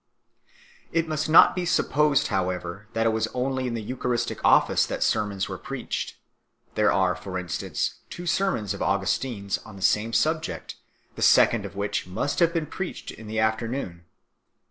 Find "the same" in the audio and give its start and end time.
9.75-10.11